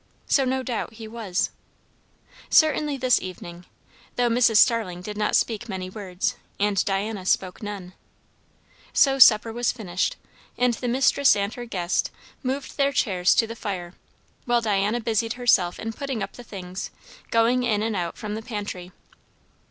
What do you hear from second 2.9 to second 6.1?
this evening; though Mrs. Starling did not speak many